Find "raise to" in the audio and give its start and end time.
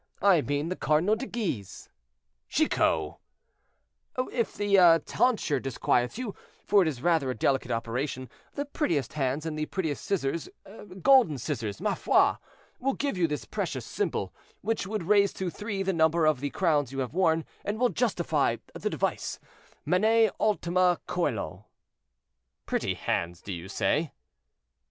15.03-15.51